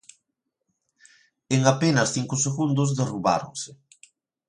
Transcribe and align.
En 1.55 1.61
apenas 1.73 2.09
cinco 2.15 2.35
segundos 2.45 2.89
derrubáronse. 2.99 3.71